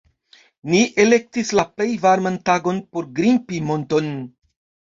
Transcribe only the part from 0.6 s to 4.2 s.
Ni elektis la plej varman tagon por grimpi monton